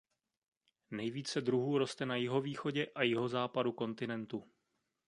Nejvíce 0.91 1.41
druhů 1.41 1.77
roste 1.77 2.05
na 2.05 2.15
jihovýchodě 2.15 2.85
a 2.95 3.03
jihozápadu 3.03 3.71
kontinentu. 3.71 4.43